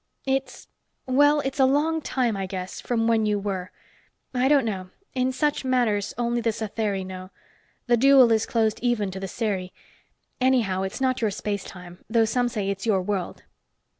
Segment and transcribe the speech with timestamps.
[0.25, 0.67] It's
[1.05, 3.71] well, it's a long time, I guess from when you were.
[4.33, 4.89] I don't know.
[5.13, 7.29] In such matters, only the Satheri know.
[7.85, 9.71] The Dual is closed even to the Seri.
[10.39, 13.43] Anyhow, it's not your space time, though some say it's your world."